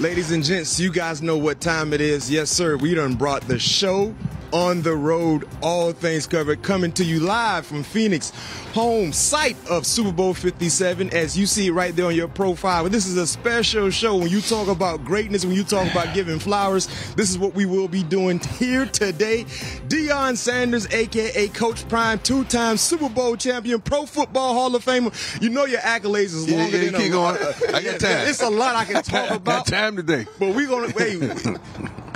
Ladies 0.00 0.30
and 0.30 0.44
gents, 0.44 0.78
you 0.78 0.92
guys 0.92 1.22
know 1.22 1.36
what 1.36 1.60
time 1.60 1.92
it 1.92 2.00
is. 2.00 2.30
Yes, 2.30 2.50
sir. 2.50 2.76
We 2.76 2.94
done 2.94 3.14
brought 3.14 3.42
the 3.48 3.58
show 3.58 4.14
on 4.52 4.82
the 4.82 4.94
road, 4.94 5.46
all 5.62 5.92
things 5.92 6.26
covered, 6.26 6.62
coming 6.62 6.92
to 6.92 7.04
you 7.04 7.20
live 7.20 7.66
from 7.66 7.82
Phoenix, 7.82 8.30
home 8.72 9.12
site 9.12 9.56
of 9.68 9.86
Super 9.86 10.12
Bowl 10.12 10.34
57, 10.34 11.10
as 11.10 11.36
you 11.38 11.46
see 11.46 11.70
right 11.70 11.94
there 11.94 12.06
on 12.06 12.14
your 12.14 12.28
profile. 12.28 12.88
This 12.88 13.06
is 13.06 13.16
a 13.16 13.26
special 13.26 13.90
show. 13.90 14.16
When 14.16 14.28
you 14.28 14.40
talk 14.40 14.68
about 14.68 15.04
greatness, 15.04 15.44
when 15.44 15.54
you 15.54 15.64
talk 15.64 15.90
about 15.90 16.14
giving 16.14 16.38
flowers, 16.38 16.86
this 17.14 17.30
is 17.30 17.38
what 17.38 17.54
we 17.54 17.66
will 17.66 17.88
be 17.88 18.02
doing 18.02 18.38
here 18.38 18.86
today. 18.86 19.44
Deion 19.88 20.36
Sanders, 20.36 20.86
aka 20.92 21.48
Coach 21.48 21.88
Prime, 21.88 22.18
two-time 22.20 22.76
Super 22.76 23.08
Bowl 23.08 23.36
champion, 23.36 23.80
Pro 23.80 24.06
Football 24.06 24.54
Hall 24.54 24.74
of 24.74 24.84
Famer. 24.84 25.42
You 25.42 25.50
know 25.50 25.64
your 25.66 25.80
accolades 25.80 26.34
is 26.34 26.50
Yeah, 26.50 26.58
longer 26.58 26.76
yeah, 26.78 26.90
than 26.90 27.00
keep 27.00 27.08
a, 27.08 27.10
going. 27.10 27.36
I 27.74 27.82
got 27.82 28.00
time. 28.00 28.28
It's 28.28 28.42
a 28.42 28.50
lot 28.50 28.76
I 28.76 28.84
can 28.84 29.02
talk 29.02 29.30
about. 29.30 29.44
Got 29.44 29.66
time 29.66 29.96
today. 29.96 30.26
But 30.38 30.54
we're 30.54 30.68
gonna 30.68 30.92
wait. 30.96 31.58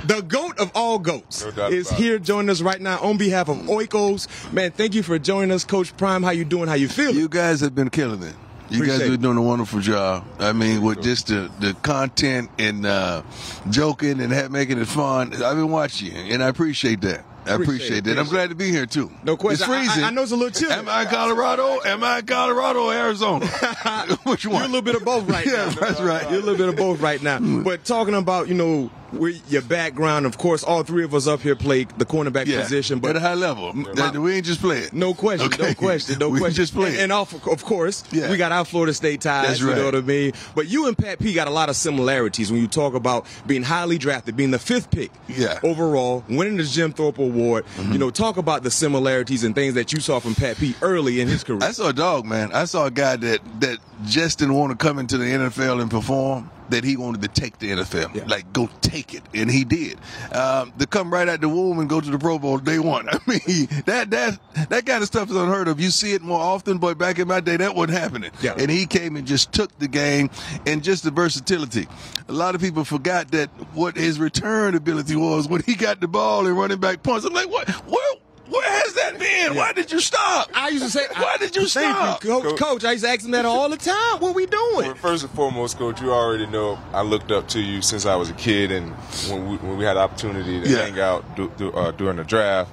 The 0.05 0.21
goat 0.21 0.59
of 0.59 0.71
all 0.75 0.99
goats 0.99 1.45
No 1.55 1.67
is 1.67 1.89
here 1.89 2.19
joining 2.19 2.49
us 2.49 2.61
right 2.61 2.79
now 2.81 2.99
on 2.99 3.17
behalf 3.17 3.47
of 3.49 3.57
Oikos. 3.57 4.27
Man, 4.51 4.71
thank 4.71 4.93
you 4.95 5.03
for 5.03 5.17
joining 5.17 5.51
us, 5.51 5.63
Coach 5.63 5.95
Prime. 5.95 6.23
How 6.23 6.31
you 6.31 6.43
doing? 6.45 6.67
How 6.67 6.73
you 6.73 6.87
feeling? 6.89 7.15
You 7.15 7.29
guys 7.29 7.61
have 7.61 7.73
been 7.73 7.89
killing 7.89 8.21
it. 8.21 8.35
You 8.69 8.77
Appreciate 8.79 8.99
guys 8.99 9.09
are 9.11 9.17
doing 9.17 9.37
a 9.37 9.41
wonderful 9.41 9.79
job. 9.81 10.25
I 10.39 10.51
mean, 10.51 10.81
with 10.81 11.03
just 11.03 11.27
the, 11.27 11.49
the 11.59 11.73
content 11.83 12.49
and 12.57 12.85
uh, 12.85 13.21
joking 13.69 14.19
and 14.19 14.33
ha- 14.33 14.47
making 14.49 14.79
it 14.79 14.87
fun. 14.87 15.31
I've 15.33 15.55
been 15.57 15.69
watching 15.69 16.13
you, 16.15 16.33
and 16.33 16.43
I 16.43 16.47
appreciate 16.47 17.01
that. 17.01 17.23
I 17.45 17.55
Appreciate 17.55 17.59
appreciate, 17.75 17.97
it, 17.97 18.03
that. 18.15 18.19
I'm 18.19 18.27
glad 18.27 18.49
to 18.49 18.55
be 18.55 18.71
here 18.71 18.85
too. 18.85 19.11
No 19.25 19.35
question. 19.35 19.63
It's 19.63 19.69
I- 19.69 19.73
I- 19.81 19.85
freezing. 19.85 20.03
I 20.05 20.09
know 20.11 20.23
it's 20.23 20.31
a 20.31 20.35
little 20.37 20.49
chilly. 20.51 20.73
Am 20.73 20.87
I 20.89 21.01
in 21.03 21.07
Colorado? 21.09 21.79
Am 21.85 22.03
I 22.03 22.19
in 22.19 22.25
Colorado 22.25 22.83
or 22.85 22.93
Arizona? 22.93 23.45
Which 24.23 24.45
one? 24.45 24.55
You're 24.55 24.63
a 24.63 24.67
little 24.67 24.81
bit 24.81 24.95
of 24.95 25.03
both 25.05 25.29
right 25.29 25.45
yeah, 25.45 25.51
now. 25.51 25.69
that's 25.71 25.99
right. 26.01 26.23
You're 26.31 26.39
a 26.39 26.43
little 26.43 26.57
bit 26.57 26.69
of 26.69 26.77
both 26.77 27.01
right 27.01 27.21
now. 27.21 27.39
But 27.39 27.83
talking 27.83 28.15
about, 28.15 28.47
you 28.47 28.53
know, 28.53 28.89
where 29.17 29.31
your 29.49 29.61
background, 29.61 30.25
of 30.25 30.37
course, 30.37 30.63
all 30.63 30.83
three 30.83 31.03
of 31.03 31.13
us 31.13 31.27
up 31.27 31.41
here 31.41 31.55
play 31.55 31.85
the 31.97 32.05
cornerback 32.05 32.45
yeah, 32.47 32.61
position. 32.61 32.99
But 32.99 33.11
at 33.11 33.15
a 33.17 33.19
high 33.19 33.33
level. 33.33 33.73
That- 33.95 34.13
we 34.17 34.33
ain't 34.35 34.45
just 34.45 34.61
playing. 34.61 34.89
no 34.93 35.13
question, 35.13 35.49
no 35.59 35.73
question, 35.73 36.19
no 36.19 36.29
we 36.33 36.39
question. 36.39 36.55
just 36.55 36.73
playing. 36.73 36.93
And, 36.93 37.03
and 37.03 37.11
off, 37.11 37.33
of 37.47 37.63
course, 37.65 38.03
Yeah. 38.11 38.29
we 38.29 38.37
got 38.37 38.51
our 38.51 38.65
Florida 38.65 38.93
State 38.93 39.21
ties. 39.21 39.47
That's 39.47 39.59
You 39.61 39.73
know 39.75 39.85
what 39.85 39.95
I 39.95 40.01
mean? 40.01 40.33
But 40.55 40.67
you 40.67 40.87
and 40.87 40.97
Pat 40.97 41.19
P 41.19 41.33
got 41.33 41.47
a 41.47 41.51
lot 41.51 41.69
of 41.69 41.75
similarities 41.75 42.51
when 42.51 42.61
you 42.61 42.67
talk 42.67 42.93
about 42.93 43.25
being 43.47 43.63
highly 43.63 43.97
drafted, 43.97 44.35
being 44.35 44.51
the 44.51 44.59
fifth 44.59 44.91
pick 44.91 45.11
Yeah. 45.27 45.55
Mm-hmm. 45.55 45.65
overall, 45.67 46.23
winning 46.29 46.57
the 46.57 46.63
Jim 46.63 46.91
Thorpe 46.93 47.17
Award. 47.19 47.65
You 47.91 47.97
know, 47.97 48.09
talk 48.09 48.37
about 48.37 48.63
the 48.63 48.71
similarities 48.71 49.43
and 49.43 49.53
things 49.55 49.73
that 49.75 49.93
you 49.93 49.99
saw 49.99 50.19
from 50.19 50.35
Pat 50.35 50.57
P 50.57 50.75
early 50.81 51.21
in 51.21 51.27
his 51.27 51.43
career. 51.43 51.59
I 51.63 51.71
saw 51.71 51.89
a 51.89 51.93
dog, 51.93 52.25
man. 52.25 52.51
I 52.53 52.65
saw 52.65 52.85
a 52.85 52.91
guy 52.91 53.15
that 53.17 53.39
that 53.61 53.77
just 54.05 54.39
didn't 54.39 54.55
want 54.55 54.71
to 54.71 54.77
come 54.77 54.99
into 54.99 55.17
the 55.17 55.25
NFL 55.25 55.81
and 55.81 55.89
perform. 55.89 56.49
That 56.69 56.83
he 56.83 56.95
wanted 56.97 57.21
to 57.23 57.27
take 57.27 57.59
the 57.59 57.71
NFL, 57.71 58.15
Yeah. 58.15 58.23
like 58.27 58.51
go 58.53 58.69
take 58.81 59.13
it, 59.13 59.21
and 59.33 59.51
he 59.51 59.63
did. 59.63 59.99
Um, 60.31 60.71
to 60.79 60.87
come 60.87 61.11
right 61.11 61.27
out 61.27 61.41
the 61.41 61.49
womb 61.49 61.79
and 61.79 61.89
go 61.89 61.99
to 61.99 62.09
the 62.09 62.17
Pro 62.17 62.39
Bowl 62.39 62.57
day 62.57 62.79
one. 62.79 63.07
I 63.11 63.19
mean, 63.27 63.67
that 63.85 64.09
that 64.11 64.39
that 64.69 64.85
kind 64.85 65.01
of 65.01 65.05
stuff 65.07 65.29
is 65.29 65.35
unheard 65.35 65.67
of. 65.67 65.79
You 65.81 65.89
see 65.89 66.13
it 66.13 66.21
more 66.21 66.39
often, 66.39 66.77
but 66.77 66.97
back 66.97 67.19
in 67.19 67.27
my 67.27 67.41
day, 67.41 67.57
that 67.57 67.75
wasn't 67.75 67.97
happening. 67.97 68.31
Yeah. 68.41 68.55
And 68.57 68.71
he 68.71 68.85
came 68.85 69.15
and 69.15 69.27
just 69.27 69.51
took 69.51 69.77
the 69.79 69.87
game, 69.87 70.29
and 70.65 70.83
just 70.83 71.03
the 71.03 71.11
versatility. 71.11 71.87
A 72.29 72.33
lot 72.33 72.55
of 72.55 72.61
people 72.61 72.83
forgot 72.85 73.31
that 73.31 73.49
what 73.73 73.97
his 73.97 74.19
return 74.19 74.75
ability 74.75 75.15
was 75.15 75.47
when 75.47 75.61
he 75.63 75.75
got 75.75 75.99
the 75.99 76.07
ball 76.07 76.47
and 76.47 76.57
running 76.57 76.79
back 76.79 77.03
punts. 77.03 77.25
I'm 77.25 77.33
like, 77.33 77.49
what? 77.49 77.69
Where? 77.69 78.13
Where 78.53 78.69
has 78.83 78.93
that 78.93 79.17
been? 79.19 79.55
Why 79.55 79.73
did 79.73 79.91
you 79.91 79.99
stop? 79.99 80.49
I 80.53 80.69
used 80.69 80.83
to 80.85 80.89
say, 80.91 81.05
Why 81.17 81.37
did 81.37 81.55
you 81.55 81.67
stop? 81.67 82.23
you, 82.23 82.29
Coach, 82.41 82.59
Coach. 82.59 82.85
I 82.85 82.91
used 82.93 83.03
to 83.03 83.09
ask 83.09 83.25
him 83.25 83.31
that 83.31 83.45
all 83.45 83.67
the 83.69 83.77
time. 83.77 84.19
What 84.19 84.35
we 84.35 84.45
doing? 84.45 84.61
Well, 84.87 84.95
first 84.95 85.23
and 85.23 85.31
foremost, 85.33 85.77
coach, 85.77 85.99
you 86.01 86.11
already 86.13 86.45
know 86.45 86.77
I 86.93 87.01
looked 87.01 87.31
up 87.31 87.47
to 87.49 87.59
you 87.59 87.81
since 87.81 88.05
I 88.05 88.15
was 88.15 88.29
a 88.29 88.33
kid, 88.33 88.71
and 88.71 88.91
when 89.29 89.49
we, 89.49 89.57
when 89.57 89.77
we 89.77 89.85
had 89.85 89.95
the 89.95 90.01
opportunity 90.01 90.61
to 90.61 90.69
Yeah. 90.69 90.77
hang 90.85 90.99
out 90.99 91.35
du- 91.35 91.51
du- 91.57 91.71
uh, 91.73 91.91
during 91.91 92.17
the 92.17 92.23
draft, 92.23 92.69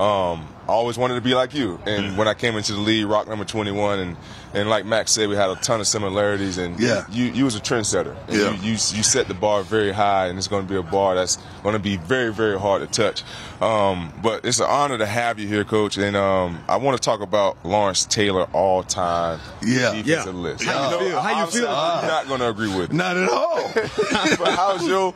um, 0.00 0.46
I 0.66 0.72
always 0.72 0.96
wanted 0.96 1.14
to 1.16 1.20
be 1.20 1.34
like 1.34 1.54
you. 1.54 1.78
And 1.86 2.16
when 2.16 2.26
I 2.26 2.34
came 2.34 2.56
into 2.56 2.72
the 2.72 2.80
league, 2.80 3.06
rock 3.06 3.28
number 3.28 3.44
21, 3.44 3.98
and 3.98 4.16
and 4.54 4.70
like 4.70 4.86
Max 4.86 5.10
said, 5.10 5.28
we 5.28 5.34
had 5.34 5.50
a 5.50 5.56
ton 5.56 5.80
of 5.80 5.86
similarities. 5.86 6.58
And 6.58 6.78
Yeah. 6.80 7.04
you 7.10 7.24
you 7.26 7.44
was 7.44 7.56
a 7.56 7.60
trendsetter. 7.60 8.14
And 8.28 8.36
Yeah. 8.36 8.50
You, 8.52 8.62
you 8.62 8.70
you 8.72 8.76
set 9.02 9.28
the 9.28 9.34
bar 9.34 9.62
very 9.62 9.92
high, 9.92 10.28
and 10.28 10.38
it's 10.38 10.48
going 10.48 10.66
to 10.66 10.68
be 10.72 10.78
a 10.78 10.82
bar 10.82 11.14
that's 11.16 11.36
going 11.62 11.74
to 11.74 11.78
be 11.80 11.96
very 11.96 12.32
very 12.32 12.58
hard 12.58 12.80
to 12.80 12.86
touch. 12.86 13.22
Um, 13.60 14.12
but 14.22 14.44
it's 14.44 14.60
an 14.60 14.66
honor 14.68 14.96
to 14.98 15.06
have 15.06 15.38
you 15.38 15.46
here, 15.48 15.64
coach. 15.64 15.96
And 15.98 16.16
um, 16.16 16.60
I 16.68 16.76
want 16.76 16.96
to 16.96 17.02
talk 17.04 17.20
about 17.20 17.56
Lawrence 17.64 18.04
Taylor 18.06 18.44
all 18.52 18.82
time 18.82 19.40
Yeah. 19.62 19.92
defensive 19.94 20.34
Yeah. 20.34 20.40
list. 20.40 20.64
How 20.64 20.84
you 20.84 20.90
know, 20.90 20.98
feel? 21.10 21.20
How 21.20 21.28
you 21.30 21.34
obviously, 21.36 21.60
feel? 21.62 21.70
I'm 21.70 22.06
not 22.06 22.26
going 22.28 22.40
to 22.40 22.48
agree 22.48 22.68
with. 22.74 22.90
it. 22.90 22.92
Not 22.92 23.16
at 23.16 23.28
all. 23.28 23.70
but 23.74 24.54
how's 24.54 24.86
your 24.86 25.12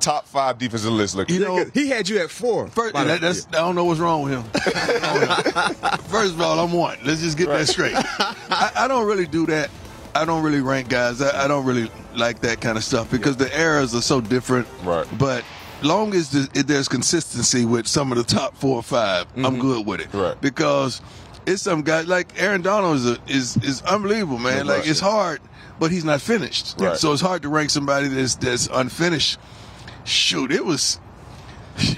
top 0.00 0.26
five 0.26 0.58
defensive 0.58 0.92
list 0.92 1.14
looking? 1.14 1.36
You 1.36 1.42
know, 1.42 1.64
he 1.72 1.88
had 1.88 2.08
you 2.08 2.18
at 2.18 2.30
four. 2.30 2.68
First, 2.68 2.94
that, 2.94 3.20
that's, 3.20 3.46
I 3.48 3.52
don't 3.52 3.74
know 3.74 3.84
what's 3.84 4.00
wrong 4.00 4.22
with 4.22 4.32
him. 4.32 4.42
First 6.08 6.34
of 6.34 6.40
all, 6.40 6.58
I'm 6.58 6.72
one. 6.72 6.98
Let's 7.04 7.20
just 7.20 7.38
get 7.38 7.48
that 7.48 7.68
straight. 7.68 7.94
I, 7.96 8.72
I 8.74 8.88
don't 8.88 9.06
really 9.06 9.26
do 9.26 9.46
that. 9.46 9.70
I 10.14 10.24
don't 10.24 10.42
really 10.42 10.60
rank 10.60 10.88
guys. 10.88 11.22
I, 11.22 11.44
I 11.44 11.48
don't 11.48 11.64
really 11.64 11.90
like 12.16 12.40
that 12.40 12.60
kind 12.60 12.76
of 12.76 12.84
stuff 12.84 13.10
because 13.10 13.36
the 13.36 13.56
eras 13.58 13.94
are 13.94 14.02
so 14.02 14.20
different. 14.20 14.66
Right. 14.82 15.06
But 15.18 15.44
long 15.82 16.14
as 16.14 16.30
the, 16.30 16.48
if 16.58 16.66
there's 16.66 16.88
consistency 16.88 17.64
with 17.64 17.86
some 17.86 18.12
of 18.12 18.18
the 18.18 18.24
top 18.24 18.56
four 18.56 18.76
or 18.76 18.82
5 18.82 19.26
i 19.36 19.42
I'm 19.42 19.58
good 19.58 19.86
with 19.86 20.00
it. 20.00 20.08
Mm-hmm. 20.08 20.18
Right. 20.18 20.40
Because 20.40 21.00
it's 21.46 21.62
some 21.62 21.82
guys 21.82 22.06
like 22.06 22.40
Aaron 22.40 22.62
Donald 22.62 22.96
is 22.96 23.06
a, 23.10 23.18
is 23.26 23.56
is 23.58 23.82
unbelievable, 23.82 24.38
man. 24.38 24.66
No 24.66 24.76
like 24.76 24.86
it's 24.86 25.00
hard, 25.00 25.40
but 25.78 25.90
he's 25.90 26.04
not 26.04 26.20
finished. 26.20 26.74
Right. 26.78 26.96
So 26.96 27.12
it's 27.12 27.22
hard 27.22 27.42
to 27.42 27.48
rank 27.48 27.70
somebody 27.70 28.08
that's 28.08 28.36
that's 28.36 28.68
unfinished. 28.72 29.38
Shoot, 30.10 30.50
it 30.52 30.64
was. 30.64 30.98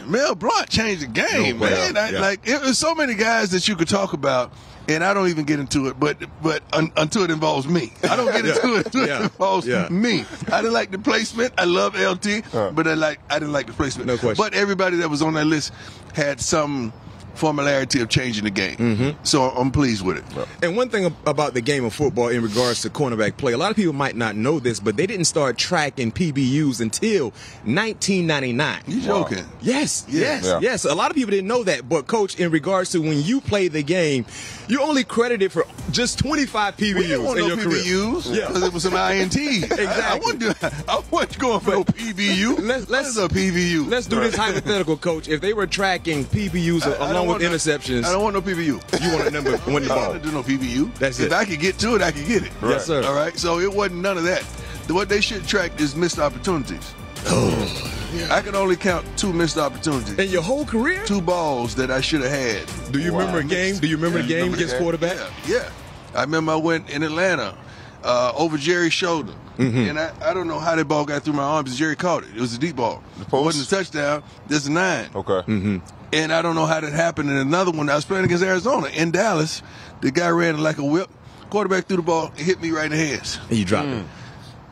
Mel 0.06 0.34
Blount 0.34 0.68
changed 0.68 1.02
the 1.02 1.06
game, 1.06 1.58
No 1.58 1.64
man. 1.70 1.94
doubt, 1.94 2.04
I, 2.04 2.10
yeah. 2.10 2.20
Like 2.20 2.46
it 2.46 2.60
was 2.60 2.78
so 2.78 2.94
many 2.94 3.14
guys 3.14 3.50
that 3.50 3.66
you 3.66 3.74
could 3.74 3.88
talk 3.88 4.12
about, 4.12 4.52
and 4.86 5.02
I 5.02 5.12
don't 5.14 5.28
even 5.28 5.44
get 5.44 5.58
into 5.58 5.86
it. 5.88 5.98
But 5.98 6.18
but 6.42 6.62
un, 6.72 6.92
until 6.96 7.22
it 7.22 7.30
involves 7.30 7.66
me, 7.66 7.92
I 8.08 8.14
don't 8.14 8.26
get 8.30 8.44
into 8.46 8.76
it 8.76 8.86
until 8.86 9.06
Yeah. 9.08 9.18
it 9.20 9.22
involves 9.22 9.66
Yeah. 9.66 9.88
me. 9.88 10.24
I 10.52 10.60
didn't 10.60 10.74
like 10.74 10.90
the 10.90 10.98
placement. 10.98 11.54
I 11.58 11.64
love 11.64 11.94
LT, 11.98 12.42
Huh. 12.52 12.70
but 12.74 12.86
I 12.86 12.94
like 12.94 13.18
I 13.30 13.38
didn't 13.38 13.52
like 13.52 13.66
the 13.66 13.72
placement. 13.72 14.06
No 14.06 14.18
question. 14.18 14.36
But 14.44 14.54
everybody 14.54 14.98
that 14.98 15.08
was 15.08 15.22
on 15.22 15.34
that 15.34 15.46
list 15.46 15.72
had 16.14 16.40
some 16.40 16.92
formularity 17.34 18.00
of 18.00 18.08
changing 18.08 18.44
the 18.44 18.50
game. 18.50 18.76
Mm-hmm. 18.76 19.24
So 19.24 19.42
I'm 19.50 19.70
pleased 19.70 20.04
with 20.04 20.18
it. 20.18 20.24
And 20.62 20.76
one 20.76 20.88
thing 20.88 21.06
about 21.26 21.54
the 21.54 21.60
game 21.60 21.84
of 21.84 21.92
football 21.94 22.28
in 22.28 22.42
regards 22.42 22.82
to 22.82 22.90
cornerback 22.90 23.36
play, 23.36 23.52
a 23.52 23.58
lot 23.58 23.70
of 23.70 23.76
people 23.76 23.92
might 23.92 24.16
not 24.16 24.36
know 24.36 24.58
this, 24.60 24.80
but 24.80 24.96
they 24.96 25.06
didn't 25.06 25.24
start 25.26 25.56
tracking 25.58 26.12
PBUs 26.12 26.80
until 26.80 27.32
1999. 27.64 28.82
You 28.86 29.00
joking? 29.00 29.44
Yes, 29.60 30.04
Yeah. 30.08 30.20
yes, 30.20 30.44
Yeah. 30.44 30.58
yes. 30.60 30.84
A 30.84 30.94
lot 30.94 31.10
of 31.10 31.16
people 31.16 31.30
didn't 31.30 31.48
know 31.48 31.62
that, 31.64 31.88
but 31.88 32.06
coach, 32.06 32.36
in 32.38 32.50
regards 32.50 32.90
to 32.90 33.00
when 33.00 33.22
you 33.22 33.40
play 33.40 33.68
the 33.68 33.82
game, 33.82 34.24
you 34.68 34.80
only 34.82 35.04
credited 35.04 35.52
for 35.52 35.66
just 35.90 36.18
25 36.18 36.76
PBUs 36.76 36.94
We 36.94 37.02
didn't 37.08 37.24
want 37.24 37.38
in 37.40 37.48
no 37.48 37.54
your 37.54 37.64
career. 37.64 37.82
PBUs 37.82 38.34
Yeah. 38.36 38.46
because 38.48 38.62
it 38.62 38.72
was 38.72 38.82
some 38.82 38.94
INTs. 38.96 39.62
Exactly. 39.82 39.86
I, 40.02 40.12
I 40.14 40.18
wasn't, 40.18 40.40
doing, 40.40 40.54
I 40.88 41.02
wasn't 41.10 41.38
going 41.38 41.60
for 41.60 41.70
no 41.70 41.84
PBU. 41.84 42.58
Let's- 42.60 42.88
let's- 42.88 42.90
what 42.90 43.06
is 43.06 43.16
a 43.18 43.28
PBU? 43.28 43.88
Let's 43.90 44.06
do 44.06 44.20
this 44.20 44.36
hypothetical, 44.36 44.96
coach. 44.96 45.28
If 45.28 45.40
they 45.40 45.52
were 45.52 45.66
tracking 45.66 46.24
PBUs 46.24 46.86
I- 46.86 47.08
I 47.10 47.12
don't 47.24 47.34
with 47.34 47.42
want 47.42 47.52
no- 47.52 47.56
interceptions, 47.58 48.04
I 48.04 48.12
don't 48.12 48.22
want 48.22 48.34
no 48.34 48.42
PBU. 48.42 49.02
you 49.02 49.12
want 49.16 49.26
a 49.26 49.30
number 49.30 49.50
win 49.66 49.84
the 49.84 49.92
I 49.92 49.96
ball. 49.96 49.96
don't 49.96 50.08
want 50.10 50.22
to 50.22 50.28
do 50.28 50.34
no 50.34 50.42
PBU. 50.42 50.94
That's 50.98 51.18
if 51.20 51.26
it. 51.26 51.32
I 51.32 51.44
could 51.44 51.60
get 51.60 51.78
to 51.80 51.94
it, 51.96 52.02
I 52.02 52.10
could 52.12 52.26
get 52.26 52.42
it. 52.44 52.52
Yes, 52.62 52.86
sir. 52.86 53.02
All 53.04 53.14
right. 53.14 53.36
So 53.38 53.58
it 53.60 53.72
wasn't 53.72 54.00
none 54.02 54.16
of 54.18 54.24
that. 54.24 54.42
What 54.88 55.08
they 55.08 55.20
should 55.20 55.46
track 55.46 55.80
is 55.80 55.96
missed 55.96 56.18
opportunities. 56.18 56.94
Oh, 57.26 58.28
I 58.30 58.40
can 58.42 58.54
only 58.54 58.76
count 58.76 59.06
two 59.16 59.32
missed 59.32 59.56
opportunities. 59.56 60.18
In 60.18 60.28
your 60.28 60.42
whole 60.42 60.66
career? 60.66 61.02
Two 61.06 61.22
balls 61.22 61.74
that 61.76 61.90
I 61.90 62.00
should 62.02 62.20
have 62.22 62.30
had. 62.32 62.92
Do 62.92 62.98
you 62.98 63.12
Wow. 63.12 63.20
remember 63.20 63.38
a 63.40 63.44
game? 63.44 63.78
Do 63.78 63.86
you 63.86 63.96
remember 63.96 64.18
Yeah, 64.18 64.22
the 64.22 64.28
game 64.28 64.36
remember 64.38 64.56
against 64.56 64.74
that? 64.74 64.82
quarterback? 64.82 65.16
Yeah, 65.46 65.56
yeah. 65.56 65.68
I 66.14 66.22
remember 66.22 66.52
I 66.52 66.56
went 66.56 66.90
in 66.90 67.02
Atlanta 67.02 67.56
uh, 68.04 68.32
over 68.36 68.58
Jerry's 68.58 68.92
shoulder. 68.92 69.32
Mm-hmm. 69.58 69.78
And 69.90 69.98
I, 69.98 70.12
I 70.22 70.34
don't 70.34 70.48
know 70.48 70.58
how 70.58 70.74
that 70.74 70.86
ball 70.86 71.04
got 71.04 71.22
through 71.22 71.34
my 71.34 71.42
arms. 71.42 71.76
Jerry 71.76 71.96
caught 71.96 72.22
it. 72.24 72.30
It 72.34 72.40
was 72.40 72.54
a 72.54 72.58
deep 72.58 72.76
ball. 72.76 73.02
It 73.20 73.28
post? 73.28 73.44
wasn't 73.44 73.66
a 73.66 73.70
touchdown. 73.70 74.22
There's 74.48 74.66
a 74.66 74.72
nine. 74.72 75.10
Okay. 75.14 75.32
Mm-hmm. 75.32 75.78
And 76.14 76.32
I 76.32 76.42
don't 76.42 76.54
know 76.54 76.66
how 76.66 76.80
that 76.80 76.92
happened. 76.92 77.30
And 77.30 77.38
another 77.38 77.70
one, 77.70 77.88
I 77.88 77.94
was 77.94 78.04
playing 78.04 78.24
against 78.24 78.42
Arizona 78.44 78.88
in 78.88 79.10
Dallas. 79.10 79.62
The 80.00 80.10
guy 80.10 80.28
ran 80.30 80.58
like 80.58 80.78
a 80.78 80.84
whip. 80.84 81.10
Quarterback 81.50 81.86
threw 81.86 81.98
the 81.98 82.02
ball, 82.02 82.32
it 82.36 82.40
hit 82.44 82.62
me 82.62 82.70
right 82.70 82.86
in 82.86 82.92
the 82.92 82.96
hands. 82.96 83.38
And 83.50 83.58
you 83.58 83.64
dropped 83.64 83.88
it. 83.88 84.06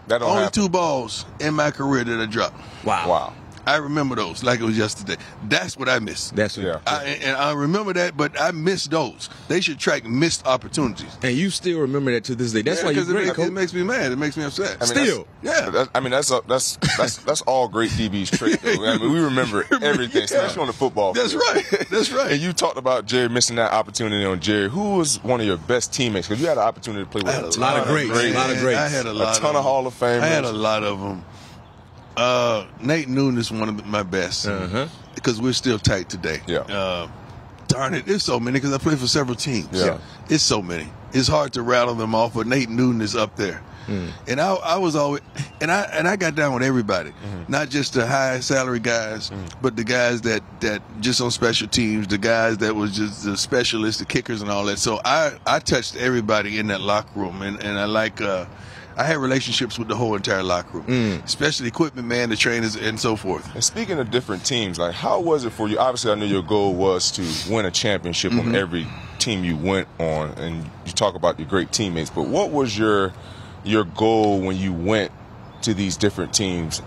That 0.09 0.19
don't 0.19 0.31
Only 0.31 0.43
happen. 0.44 0.62
two 0.62 0.69
balls 0.71 1.27
in 1.38 1.55
my 1.55 1.71
career 1.71 2.03
that 2.05 2.21
I 2.21 2.27
dropped. 2.27 2.56
Wow. 2.85 3.09
Wow. 3.09 3.35
I 3.67 3.77
remember 3.77 4.17
those 4.17 4.43
like 4.43 4.61
it 4.61 4.65
was 4.65 4.77
yesterday. 4.79 5.17
That's 5.49 5.77
what 5.77 5.89
I 5.89 5.99
missed. 5.99 6.35
That's 6.35 6.57
what. 6.57 6.67
Yeah. 6.67 6.81
I, 6.87 7.05
and 7.05 7.37
I 7.37 7.53
remember 7.53 7.93
that, 7.93 8.17
but 8.17 8.39
I 8.41 8.51
missed 8.53 8.91
those. 8.91 9.29
They 9.49 9.61
should 9.61 9.79
track 9.79 10.05
missed 10.05 10.47
opportunities. 10.47 11.17
And 11.23 11.37
you 11.37 11.51
still 11.51 11.81
remember 11.81 12.11
that 12.12 12.25
to 12.25 12.35
this 12.35 12.53
day. 12.53 12.62
That's 12.62 12.81
Yeah, 12.81 12.87
why 12.87 12.91
you're 12.93 13.03
'cause 13.03 13.11
it, 13.11 13.12
great, 13.15 13.27
make- 13.27 13.35
coach. 13.37 13.47
it 13.49 13.53
makes 13.53 13.75
me 13.75 13.83
mad. 13.83 14.12
It 14.12 14.17
makes 14.17 14.37
me 14.37 14.45
upset. 14.45 14.77
I 14.81 14.85
mean, 14.85 14.87
Still. 15.07 15.27
Yeah. 15.43 15.71
that- 15.71 15.89
I 15.95 16.01
mean, 16.01 16.11
that's 16.11 16.31
a, 16.31 16.41
that's 16.49 16.79
that's 16.97 17.17
that's 17.19 17.41
all 17.43 17.69
great 17.69 17.91
DB's 17.91 18.31
trait. 18.31 18.61
Though. 18.62 18.85
I 18.87 18.99
mean, 18.99 19.12
we 19.12 19.21
remember 19.31 19.67
everything, 19.83 20.25
especially 20.25 20.61
on 20.63 20.67
the 20.67 20.73
football. 20.73 21.13
That's 21.13 21.33
field. 21.33 21.43
right. 21.55 21.89
That's 21.91 22.11
right. 22.13 22.33
And 22.33 22.41
you 22.41 22.53
talked 22.53 22.79
about 22.79 23.06
Jerry 23.06 23.29
missing 23.29 23.56
that 23.56 23.73
opportunity 23.73 24.25
on 24.25 24.41
Jerry. 24.41 24.69
Who 24.69 24.97
was 24.97 25.23
one 25.23 25.41
of 25.41 25.47
your 25.47 25.56
best 25.59 25.93
teammates? 25.93 26.29
Because 26.29 26.41
you 26.41 26.49
had 26.49 26.56
an 26.59 26.65
opportunity 26.65 27.05
to 27.05 27.11
play 27.11 27.23
with 27.23 27.35
a 27.35 27.41
a 27.41 27.61
lot 27.61 27.73
ton 27.75 27.81
of 27.81 27.87
greats, 27.89 28.11
great- 28.11 28.35
a 28.35 28.39
lot 28.39 28.51
of 28.51 28.59
greats. 28.59 28.79
I 28.79 28.89
had 28.89 29.06
a 29.06 29.13
lot 29.13 29.35
ton 29.37 29.49
of 29.49 29.55
them. 29.55 29.63
Hall 29.63 29.87
of 29.87 29.95
Famers. 29.99 30.21
I 30.23 30.27
had 30.27 30.45
a 30.45 30.53
lot 30.53 30.83
of 30.83 31.01
them. 31.01 31.25
Uh, 32.17 32.67
Nate 32.81 33.09
Newton 33.09 33.39
is 33.39 33.51
one 33.51 33.69
of 33.69 33.87
my 33.87 34.03
best 34.03 34.47
Uh-huh. 34.47 34.87
because 35.15 35.41
we're 35.41 35.53
still 35.53 35.79
tight 35.79 36.09
today. 36.09 36.41
Yeah. 36.47 36.59
Uh, 36.61 37.09
darn 37.69 37.95
it, 37.95 38.05
there's 38.07 38.25
so 38.25 38.41
many 38.41 38.55
because 38.59 38.73
I 38.73 38.79
played 38.79 38.99
for 38.99 39.07
several 39.07 39.37
teams. 39.37 39.69
Yeah. 39.73 39.99
It's 40.29 40.43
so 40.43 40.61
many. 40.61 40.89
It's 41.12 41.29
hard 41.29 41.53
to 41.55 41.62
rattle 41.62 41.95
them 41.95 42.15
off, 42.15 42.35
but 42.35 42.47
Nate 42.47 42.69
Newton 42.69 43.01
is 43.01 43.17
up 43.17 43.37
there. 43.37 43.62
Hmm. 43.87 44.09
And 44.29 44.41
I, 44.41 44.53
I 44.55 44.77
was 44.77 44.95
always, 44.95 45.23
and 45.61 45.71
I 45.73 45.83
and 45.95 46.07
I 46.07 46.17
got 46.17 46.35
down 46.35 46.53
with 46.53 46.62
everybody, 46.62 47.11
Mm-hmm. 47.11 47.51
not 47.51 47.71
just 47.71 47.95
the 47.95 48.07
high 48.07 48.41
salary 48.41 48.79
guys, 48.79 49.31
Mm. 49.31 49.51
but 49.63 49.75
the 49.75 49.83
guys 49.85 50.21
that 50.23 50.43
that 50.61 50.83
just 51.01 51.21
on 51.21 51.31
special 51.31 51.67
teams, 51.67 52.06
the 52.06 52.19
guys 52.19 52.59
that 52.59 52.77
was 52.77 52.95
just 52.95 53.25
the 53.25 53.37
specialists, 53.37 53.99
the 53.99 54.05
kickers, 54.06 54.43
and 54.43 54.51
all 54.51 54.65
that. 54.67 54.79
So 54.79 55.01
I 55.05 55.33
I 55.47 55.59
touched 55.61 55.97
everybody 55.97 56.59
in 56.59 56.67
that 56.69 56.83
locker 56.83 57.19
room, 57.19 57.41
and 57.43 57.61
and 57.63 57.79
I 57.79 57.87
like. 57.87 58.21
uh 58.21 58.45
I 59.00 59.05
had 59.05 59.17
relationships 59.19 59.79
with 59.79 59.88
the 59.88 59.97
whole 59.97 60.14
entire 60.14 60.43
locker 60.43 60.79
room, 60.79 60.87
Mm. 60.87 61.25
especially 61.25 61.69
equipment 61.69 62.06
man, 62.06 62.29
the 62.29 62.37
trainers, 62.37 62.76
and 62.76 63.00
so 63.00 63.17
forth. 63.17 63.49
And 63.55 63.64
speaking 63.64 63.99
of 63.99 64.11
different 64.11 64.44
teams, 64.44 64.79
like 64.79 64.94
how 64.94 65.20
was 65.20 65.44
it 65.44 65.52
for 65.52 65.69
you? 65.69 65.79
Obviously, 65.79 66.12
I 66.12 66.17
know 66.17 66.26
your 66.26 66.43
goal 66.43 66.75
was 66.75 67.11
to 67.12 67.23
win 67.52 67.64
a 67.64 67.70
championship 67.70 68.32
Mm-hmm. 68.32 68.49
on 68.50 68.55
every 68.56 68.87
team 69.19 69.43
you 69.44 69.56
went 69.56 69.88
on, 69.99 70.31
and 70.32 70.64
you 70.87 70.93
talk 70.93 71.14
about 71.14 71.38
your 71.38 71.49
great 71.49 71.73
teammates. 71.73 72.11
But 72.11 72.26
what 72.26 72.50
was 72.50 72.76
your 72.76 73.12
your 73.64 73.85
goal 73.85 74.41
when 74.41 74.56
you 74.58 74.73
went 74.73 75.12
to 75.62 75.73
these 75.75 75.96
different 75.96 76.32
teams, 76.32 76.81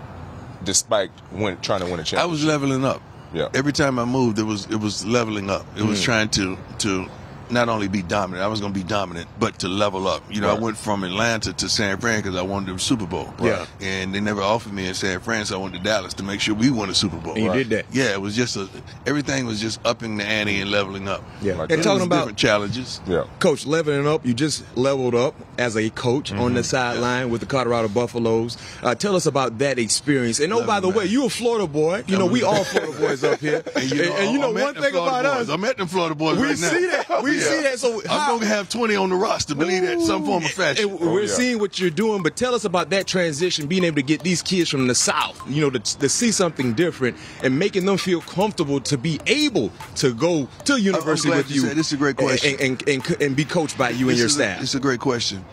despite 0.64 1.10
when, 1.32 1.60
trying 1.62 1.80
to 1.82 1.86
win 1.86 2.00
a 2.00 2.04
championship? 2.04 2.20
I 2.20 2.26
was 2.26 2.44
leveling 2.46 2.86
up. 2.86 3.02
Yeah. 3.34 3.50
Every 3.56 3.74
time 3.74 3.98
I 3.98 4.06
moved, 4.06 4.38
it 4.40 4.44
was 4.44 4.68
it 4.68 4.80
was 4.80 5.04
leveling 5.06 5.50
up. 5.50 5.66
It 5.76 5.84
was 5.84 6.02
trying 6.04 6.30
to 6.30 6.58
to 6.80 7.08
not 7.54 7.70
only 7.70 7.88
be 7.88 8.02
dominant. 8.02 8.44
I 8.44 8.48
was 8.48 8.60
going 8.60 8.74
to 8.74 8.80
be 8.80 8.84
dominant, 8.86 9.28
but 9.40 9.60
to 9.60 9.68
level 9.68 10.08
up. 10.08 10.24
You 10.30 10.42
know, 10.42 10.50
I 10.50 10.60
went 10.60 10.78
from 10.78 11.04
Atlanta 11.04 11.54
to 11.54 11.70
San 11.70 11.98
Fran 12.00 12.22
because 12.22 12.36
I 12.36 12.42
wanted 12.42 12.74
the 12.76 12.80
Super 12.80 13.06
Bowl. 13.06 13.34
Yeah. 13.42 13.66
And 13.82 14.14
they 14.14 14.20
never 14.20 14.42
offered 14.42 14.74
me 14.74 14.88
in 14.88 14.94
San 14.94 15.20
Fran, 15.20 15.46
so 15.46 15.60
I 15.60 15.62
went 15.64 15.76
to 15.76 15.82
Dallas 15.82 16.14
to 16.16 16.24
make 16.24 16.42
sure 16.42 16.56
we 16.56 16.70
won 16.72 16.90
the 16.90 16.96
Super 16.96 17.18
Bowl. 17.18 17.34
And 17.36 17.44
you 17.46 17.54
did 17.54 17.70
that. 17.70 17.86
Yeah, 17.92 18.12
it 18.14 18.22
was 18.22 18.36
just 18.36 18.56
a 18.58 18.68
everything 19.06 19.46
was 19.46 19.60
just 19.62 19.80
upping 19.86 20.18
the 20.18 20.24
ante 20.26 20.60
and 20.62 20.72
leveling 20.72 21.08
up. 21.08 21.24
Yeah. 21.42 21.54
Like 21.56 21.72
and 21.72 21.80
that. 21.80 21.84
talking 21.84 22.06
about 22.06 22.20
different 22.22 22.38
challenges. 22.38 23.02
yeah. 23.08 23.26
Coach, 23.40 23.66
leveling 23.66 24.08
up, 24.08 24.26
you 24.26 24.34
just 24.34 24.64
leveled 24.78 25.16
up 25.16 25.36
as 25.58 25.76
a 25.78 25.90
coach 25.92 26.32
on 26.32 26.38
Mm-hmm. 26.44 26.56
the 26.56 26.64
sideline 26.64 27.30
with 27.30 27.42
the 27.42 27.48
Colorado 27.48 27.88
Buffaloes. 27.88 28.58
Uh, 28.82 28.94
tell 28.96 29.16
us 29.16 29.26
about 29.26 29.58
that 29.60 29.80
experience. 29.80 30.40
And 30.40 30.52
oh, 30.54 30.66
by 30.66 30.80
the 30.80 30.88
Leveling 30.88 31.06
way, 31.08 31.12
you 31.12 31.26
a 31.26 31.30
Florida 31.30 31.68
boy. 31.68 32.04
You 32.08 32.18
know, 32.18 32.26
we 32.26 32.44
all 32.44 32.64
Florida 32.64 32.92
boys 33.00 33.24
up 33.24 33.40
here. 33.40 33.64
And 33.76 33.90
you 33.92 34.04
know, 34.06 34.16
and 34.16 34.32
you 34.32 34.40
know 34.40 34.52
one 34.52 34.74
thing 34.74 34.92
Florida 34.92 34.98
about 35.20 35.24
boys. 35.24 35.50
us, 35.50 35.54
I'm 35.54 35.64
at 35.66 35.78
the 35.78 35.86
Florida 35.88 36.16
boys 36.16 36.38
we 36.38 36.44
right 36.48 36.60
now. 36.60 36.70
see 36.70 36.86
that. 36.88 37.04
We 37.24 37.38
Yeah. 37.38 37.43
See 37.44 37.62
that. 37.64 37.80
So 37.80 38.02
I'm 38.10 38.30
going 38.30 38.42
to 38.42 38.46
have 38.48 38.70
20 38.70 38.96
on 38.96 39.10
the 39.10 39.16
roster. 39.16 39.56
Believe 39.56 39.82
that 39.84 39.94
in 39.94 40.02
some 40.02 40.26
form 40.26 40.44
of 40.44 40.52
fashion. 40.52 40.90
And 40.90 41.00
we're 41.00 41.22
yeah. 41.22 41.28
seeing 41.28 41.60
what 41.60 41.80
you're 41.80 41.90
doing, 41.90 42.24
but 42.24 42.36
tell 42.36 42.54
us 42.56 42.66
about 42.66 42.90
that 42.92 43.08
transition, 43.08 43.68
being 43.68 43.84
able 43.84 43.96
to 43.98 44.02
get 44.04 44.22
these 44.22 44.42
kids 44.42 44.70
from 44.70 44.88
the 44.88 44.96
South, 44.96 45.42
you 45.50 45.62
know, 45.62 45.70
to, 45.70 45.80
to 46.00 46.10
see 46.10 46.32
something 46.32 46.74
different 46.74 47.18
and 47.44 47.58
making 47.58 47.86
them 47.86 47.98
feel 47.98 48.22
comfortable 48.22 48.80
to 48.82 48.98
be 48.98 49.20
able 49.28 49.72
to 49.96 50.14
go 50.14 50.48
to 50.66 50.80
university 50.82 51.30
glad 51.30 51.38
with 51.38 51.50
you 51.50 51.62
you. 51.62 51.68
said- 51.68 51.78
this 51.78 51.88
is 51.88 51.94
a 51.94 51.98
great 51.98 52.18
question. 52.18 52.56
And, 52.60 52.82
and, 52.88 52.88
and, 53.08 53.22
and 53.22 53.36
be 53.36 53.46
coached 53.46 53.78
by 53.78 53.90
you 53.92 54.10
and 54.10 54.18
your 54.18 54.28
is 54.28 54.34
a- 54.36 54.40
staff. 54.40 54.62
it's 54.62 54.76
a 54.76 54.80
great 54.80 55.00
question. 55.00 55.44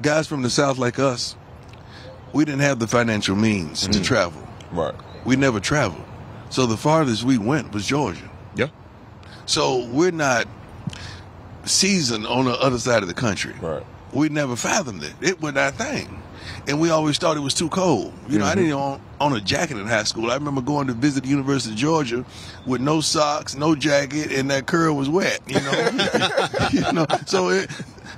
Guys 0.00 0.26
from 0.26 0.42
the 0.42 0.50
South 0.50 0.78
like 0.78 0.98
us, 0.98 1.36
we 2.32 2.44
didn't 2.44 2.60
have 2.62 2.78
the 2.78 2.86
financial 2.86 3.36
means 3.36 3.86
Mm. 3.86 3.92
to 3.92 4.00
travel. 4.02 4.42
Right. 4.72 4.94
We 5.24 5.36
never 5.36 5.60
traveled. 5.60 6.04
So 6.50 6.66
the 6.66 6.76
farthest 6.76 7.22
we 7.24 7.38
went 7.38 7.72
was 7.72 7.86
Georgia. 7.86 8.28
yeah. 8.56 8.68
So 9.46 9.86
we're 9.86 10.10
not 10.12 10.46
seasoned 11.64 12.26
on 12.26 12.44
the 12.46 12.52
other 12.52 12.78
side 12.78 13.02
of 13.02 13.08
the 13.08 13.14
country. 13.14 13.54
Right. 13.60 13.84
We 14.12 14.28
never 14.28 14.56
fathomed 14.56 15.02
it. 15.02 15.14
It 15.20 15.40
was 15.40 15.56
our 15.56 15.70
thing. 15.70 16.22
And 16.66 16.80
we 16.80 16.90
always 16.90 17.18
thought 17.18 17.36
it 17.36 17.40
was 17.40 17.54
too 17.54 17.68
cold. 17.68 18.12
You 18.28 18.38
know, 18.38 18.44
I 18.44 18.50
mm-hmm. 18.50 18.60
didn't 18.60 18.72
own, 18.72 19.00
own 19.20 19.36
a 19.36 19.40
jacket 19.40 19.78
in 19.78 19.86
high 19.86 20.02
school. 20.04 20.30
I 20.30 20.34
remember 20.34 20.60
going 20.60 20.86
to 20.88 20.92
visit 20.92 21.24
the 21.24 21.30
University 21.30 21.72
of 21.72 21.78
Georgia 21.78 22.24
with 22.66 22.80
no 22.80 23.00
socks, 23.00 23.56
no 23.56 23.74
jacket, 23.74 24.32
and 24.32 24.50
that 24.50 24.66
curl 24.66 24.94
was 24.94 25.08
wet. 25.08 25.40
You 25.46 25.60
know, 25.60 26.68
you 26.72 26.92
know. 26.92 27.06
So 27.26 27.48
it, 27.48 27.70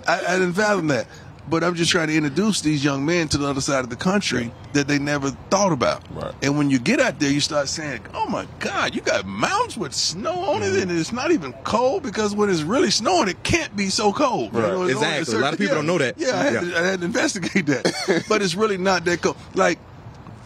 I, 0.07 0.21
I 0.27 0.39
didn't 0.39 0.55
fathom 0.55 0.89
that. 0.89 1.07
But 1.49 1.63
I'm 1.63 1.75
just 1.75 1.91
trying 1.91 2.09
to 2.09 2.17
introduce 2.17 2.63
these 2.63 2.83
young 2.83 3.05
men 3.05 3.29
to 3.29 3.37
the 3.39 3.47
other 3.47 3.61
side 3.61 3.85
of 3.85 3.91
the 3.91 3.97
country 3.97 4.51
that 4.73 4.89
they 4.89 4.99
never 4.99 5.31
thought 5.51 5.73
about. 5.73 6.03
Right. 6.15 6.33
And 6.43 6.57
when 6.57 6.71
you 6.71 6.79
get 6.79 7.01
out 7.01 7.19
there, 7.21 7.31
you 7.31 7.41
start 7.41 7.69
saying, 7.69 8.01
"Oh 8.15 8.27
my 8.29 8.47
God, 8.61 8.95
you 8.95 9.03
got 9.03 9.27
mountains 9.27 9.77
with 9.77 9.93
snow 9.93 10.33
on 10.53 10.63
it, 10.63 10.75
and 10.75 10.91
it's 10.91 11.13
not 11.13 11.33
even 11.33 11.53
cold 11.65 12.03
because 12.03 12.35
when 12.35 12.49
it's 12.49 12.63
really 12.63 12.91
snowing, 12.91 13.29
it 13.29 13.43
can't 13.43 13.77
be 13.77 13.91
so 13.91 14.11
cold." 14.13 14.55
You 14.55 14.61
Right. 14.61 14.69
know, 14.73 14.83
it's 14.85 14.97
only 14.97 15.09
Exactly. 15.19 15.37
A 15.37 15.41
lot 15.41 15.53
of 15.53 15.59
people 15.59 15.75
yeah. 15.75 15.83
don't 15.83 15.87
know 15.87 15.99
that. 15.99 16.15
Yeah, 16.19 16.29
I 16.41 16.43
had, 16.45 16.53
Yeah. 16.55 16.61
To, 16.61 16.79
I 16.79 16.83
had 16.87 17.01
to 17.01 17.07
investigate 17.07 17.67
that, 17.67 18.25
but 18.29 18.41
it's 18.41 18.55
really 18.55 18.79
not 18.79 19.05
that 19.05 19.21
cold. 19.21 19.37
Like, 19.55 19.79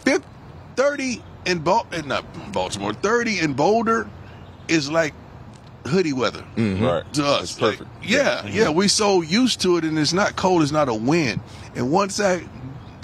50, 0.03 0.27
30 0.75 1.23
in 1.45 1.59
Bal- 1.59 1.87
not 2.05 2.25
Baltimore, 2.51 2.93
thirty 2.93 3.39
in 3.39 3.53
Boulder 3.53 4.09
is 4.67 4.91
like 4.91 5.13
hoodie 5.89 6.13
weather 6.13 6.43
Right. 6.57 7.03
to 7.13 7.25
us. 7.25 7.43
It's 7.43 7.53
perfect. 7.59 7.81
Like, 7.81 8.09
yeah, 8.09 8.45
yeah, 8.47 8.69
we 8.69 8.87
so 8.87 9.21
used 9.21 9.61
to 9.61 9.77
it, 9.77 9.83
and 9.83 9.97
it's 9.99 10.13
not 10.13 10.35
cold. 10.35 10.61
It's 10.63 10.71
not 10.71 10.87
a 10.89 10.93
wind. 10.93 11.41
And 11.75 11.91
once 11.91 12.19
I 12.19 12.41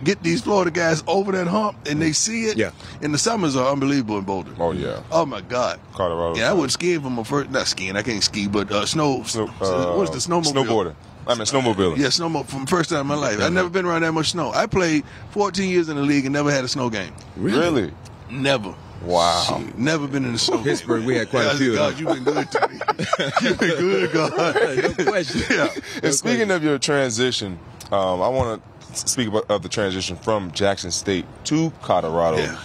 get 0.04 0.22
these 0.24 0.42
Florida 0.42 0.72
guys 0.72 1.04
over 1.08 1.32
that 1.32 1.48
hump 1.48 1.78
and 1.88 2.02
they 2.02 2.12
see 2.12 2.46
it, 2.46 2.58
Yeah. 2.58 2.72
And 3.02 3.14
the 3.14 3.18
summers 3.18 3.56
are 3.56 3.72
unbelievable 3.72 4.18
in 4.18 4.24
Boulder. 4.26 4.52
Oh 4.60 4.72
yeah. 4.72 5.00
Oh 5.12 5.26
my 5.26 5.42
God. 5.42 5.80
Colorado. 5.94 6.38
Yeah, 6.40 6.50
I 6.50 6.54
went 6.54 6.72
skiing 6.72 7.02
for 7.02 7.10
my 7.10 7.24
first. 7.24 7.50
Not 7.50 7.68
skiing. 7.68 7.96
I 7.96 8.02
can't 8.04 8.24
ski, 8.24 8.48
but 8.48 8.72
uh, 8.72 8.86
snow. 8.86 9.24
Snow, 9.24 9.46
uh, 9.62 9.96
what's 9.96 10.12
the 10.12 10.18
snowmobile? 10.18 10.54
Snowboarding. 10.66 10.96
I 11.28 11.34
mean 11.34 11.44
snowmobiling. 11.46 11.98
Yeah, 11.98 12.08
snowmobile 12.08 12.46
from 12.46 12.62
the 12.66 12.68
first 12.68 12.90
time 12.92 13.02
in 13.02 13.08
my 13.08 13.16
life. 13.16 13.40
I've 13.42 13.52
never 13.54 13.70
been 13.70 13.86
around 13.86 14.02
that 14.02 14.12
much 14.12 14.32
snow. 14.32 14.52
I 14.54 14.68
played 14.68 15.04
14 15.32 15.68
years 15.70 15.90
in 15.90 15.96
the 15.96 16.04
league 16.04 16.26
and 16.26 16.34
never 16.34 16.52
had 16.52 16.64
a 16.64 16.68
snow 16.68 16.90
game. 16.90 17.12
Really? 17.36 17.92
Never. 18.30 18.76
Wow. 19.04 19.44
Shit, 19.60 19.78
never 19.78 20.08
been 20.08 20.26
in 20.26 20.34
the 20.34 20.40
snow. 20.40 20.64
Pittsburgh, 20.64 21.06
we 21.06 21.16
had 21.16 21.30
quite 21.30 21.46
a 21.46 21.56
few 21.58 21.72
of 21.72 21.78
God, 21.78 22.00
you've 22.00 22.10
been 22.10 22.24
good 22.24 22.52
to 22.52 22.68
me. 22.68 22.80
you've 23.42 23.60
been 23.60 23.70
good, 23.78 24.12
God. 24.12 24.34
no 24.98 25.06
question. 25.06 25.42
Yeah. 25.50 25.68
And 26.04 26.14
speaking 26.14 26.50
of 26.52 26.64
your 26.64 26.80
transition, 26.80 27.60
um, 27.92 28.22
I 28.22 28.28
want 28.30 28.62
to 28.94 28.96
speak 29.08 29.28
about 29.28 29.50
of 29.52 29.62
the 29.62 29.70
transition 29.70 30.16
from 30.16 30.52
Jackson 30.52 30.90
State 30.92 31.26
to 31.46 31.72
Colorado, 31.82 32.38
Yeah. 32.38 32.60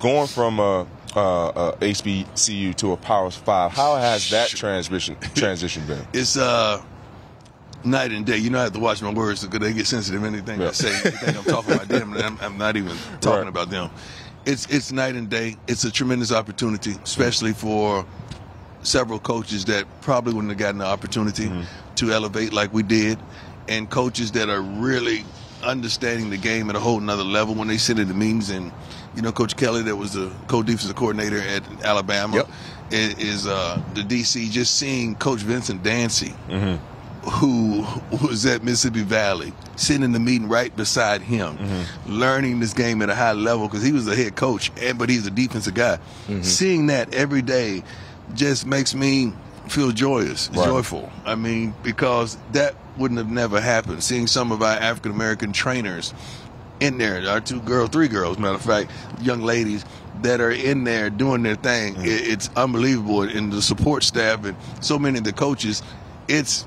going 0.00 0.26
from 0.26 0.58
a, 0.58 0.86
a, 1.14 1.20
a 1.20 1.76
HBCU 1.80 2.74
to 2.76 2.92
a 2.92 2.96
Power 2.96 3.30
Five. 3.30 3.72
How 3.72 3.96
has 3.96 4.30
that 4.30 4.48
transition 4.48 5.16
transition 5.34 5.86
been? 5.86 6.04
It's 6.12 6.36
uh 6.36 6.82
night 7.84 8.12
and 8.12 8.24
day. 8.24 8.38
You 8.38 8.48
know, 8.50 8.60
I 8.60 8.62
have 8.64 8.72
to 8.72 8.80
watch 8.80 9.02
my 9.02 9.12
words 9.12 9.44
because 9.44 9.60
they 9.60 9.72
get 9.74 9.86
sensitive. 9.86 10.24
Anything 10.24 10.60
Yeah. 10.60 10.68
I 10.68 10.72
say, 10.72 10.90
they 11.02 11.10
think 11.10 11.36
I'm 11.36 11.44
talking 11.44 11.74
about 11.74 11.86
them, 11.88 12.14
I'm, 12.14 12.38
I'm 12.40 12.58
not 12.58 12.76
even 12.76 12.96
talking 13.20 13.40
Right. 13.40 13.48
about 13.48 13.68
them. 13.70 13.90
It's 14.46 14.66
it's 14.66 14.92
night 14.92 15.14
and 15.14 15.28
day. 15.30 15.56
It's 15.68 15.84
a 15.84 15.90
tremendous 15.90 16.32
opportunity, 16.32 16.94
especially 17.02 17.52
for 17.52 18.04
several 18.82 19.18
coaches 19.18 19.64
that 19.66 19.86
probably 20.02 20.34
wouldn't 20.34 20.50
have 20.50 20.58
gotten 20.58 20.78
the 20.78 20.84
opportunity 20.86 21.50
to 21.96 22.12
elevate 22.12 22.52
like 22.52 22.72
we 22.72 22.82
did, 22.82 23.18
and 23.68 23.88
coaches 23.88 24.32
that 24.32 24.50
are 24.50 24.60
really 24.60 25.24
understanding 25.62 26.28
the 26.28 26.36
game 26.36 26.68
at 26.68 26.76
a 26.76 26.80
whole 26.80 27.00
nother 27.00 27.22
level 27.24 27.54
when 27.54 27.68
they 27.68 27.78
sit 27.78 27.98
in 27.98 28.08
the 28.08 28.12
meetings. 28.14 28.50
And 28.50 28.70
you 29.16 29.22
know, 29.22 29.32
Coach 29.32 29.56
Kelly, 29.56 29.82
that 29.82 29.96
was 29.96 30.12
the 30.12 30.30
co-defensive 30.48 30.94
coordinator 30.96 31.38
at 31.38 31.62
Alabama, 31.84 32.36
Yep. 32.36 32.48
is 32.90 33.46
uh, 33.46 33.80
the 33.94 34.02
DC. 34.02 34.50
Just 34.50 34.76
seeing 34.76 35.14
Coach 35.14 35.40
Vincent 35.40 35.82
Dancy 35.82 36.34
who 37.24 37.84
was 38.22 38.44
at 38.46 38.62
Mississippi 38.62 39.02
Valley, 39.02 39.52
sitting 39.76 40.02
in 40.02 40.12
the 40.12 40.20
meeting 40.20 40.48
right 40.48 40.74
beside 40.76 41.20
him, 41.22 41.56
Mm-hmm. 41.56 42.12
learning 42.12 42.60
this 42.60 42.72
game 42.74 43.02
at 43.02 43.10
a 43.10 43.14
high 43.14 43.32
level 43.32 43.66
because 43.68 43.82
he 43.82 43.92
was 43.92 44.06
a 44.08 44.14
head 44.16 44.36
coach, 44.36 44.70
and 44.80 44.98
but 44.98 45.08
he's 45.08 45.26
a 45.26 45.30
defensive 45.30 45.74
guy. 45.74 45.96
Mm-hmm. 46.28 46.42
Seeing 46.42 46.86
that 46.86 47.12
every 47.14 47.42
day 47.42 47.82
just 48.34 48.66
makes 48.66 48.94
me 48.94 49.32
feel 49.68 49.90
joyous, 49.92 50.50
Right. 50.54 50.66
joyful. 50.66 51.10
I 51.24 51.34
mean, 51.34 51.74
because 51.82 52.36
that 52.52 52.74
wouldn't 52.98 53.18
have 53.18 53.30
never 53.30 53.60
happened. 53.60 54.02
Seeing 54.02 54.26
some 54.26 54.52
of 54.52 54.62
our 54.62 54.76
African 54.76 55.12
American 55.12 55.52
trainers 55.52 56.12
in 56.80 56.98
there, 56.98 57.26
our 57.28 57.40
two 57.40 57.60
girls, 57.60 57.90
three 57.90 58.08
girls, 58.08 58.38
matter 58.38 58.54
of 58.56 58.62
fact, 58.62 58.90
young 59.22 59.40
ladies 59.42 59.84
that 60.22 60.40
are 60.40 60.50
in 60.50 60.84
there 60.84 61.10
doing 61.10 61.42
their 61.42 61.54
thing. 61.56 61.94
Mm-hmm. 61.94 62.04
It, 62.04 62.28
it's 62.28 62.50
unbelievable, 62.56 63.22
and 63.22 63.52
the 63.52 63.62
support 63.62 64.02
staff 64.04 64.44
and 64.44 64.56
so 64.80 64.98
many 64.98 65.18
of 65.18 65.24
the 65.24 65.32
coaches. 65.32 65.82
It's 66.28 66.66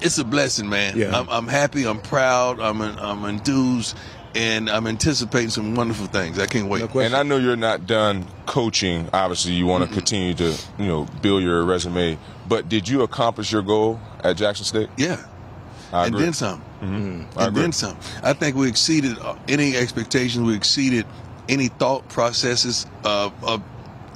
it's 0.00 0.18
a 0.18 0.24
blessing, 0.24 0.68
man. 0.68 0.96
Yeah. 0.96 1.18
I'm, 1.18 1.28
I'm 1.28 1.48
happy. 1.48 1.86
I'm 1.86 2.00
proud. 2.00 2.60
I'm 2.60 2.80
I'm 2.80 3.24
enthused, 3.24 3.96
and 4.34 4.68
I'm 4.70 4.86
anticipating 4.86 5.50
some 5.50 5.74
wonderful 5.74 6.06
things. 6.06 6.38
I 6.38 6.46
can't 6.46 6.68
wait. 6.68 6.94
No. 6.94 7.00
And 7.00 7.14
I 7.14 7.22
know 7.22 7.36
you're 7.36 7.56
not 7.56 7.86
done 7.86 8.26
coaching. 8.46 9.08
Obviously, 9.12 9.52
you 9.52 9.66
want 9.66 9.88
to 9.88 9.94
continue 9.94 10.34
to, 10.34 10.56
you 10.78 10.86
know, 10.86 11.06
build 11.22 11.42
your 11.42 11.64
resume. 11.64 12.18
But 12.48 12.68
did 12.68 12.88
you 12.88 13.02
accomplish 13.02 13.52
your 13.52 13.62
goal 13.62 14.00
at 14.24 14.36
Jackson 14.36 14.64
State? 14.64 14.88
Yeah. 14.96 15.24
I 15.92 16.06
and 16.06 16.14
agree. 16.14 16.24
then 16.24 16.32
some. 16.32 16.60
Mm-hmm. 16.60 16.84
Mm-hmm. 16.84 17.38
I 17.38 17.42
and 17.42 17.48
agree. 17.48 17.62
then 17.62 17.72
some. 17.72 17.96
I 18.22 18.32
think 18.32 18.56
we 18.56 18.68
exceeded 18.68 19.18
uh, 19.18 19.36
any 19.48 19.76
expectations. 19.76 20.44
We 20.44 20.54
exceeded 20.54 21.06
any 21.48 21.68
thought 21.68 22.08
processes 22.08 22.86
uh, 23.04 23.26
of, 23.26 23.44
of 23.44 23.62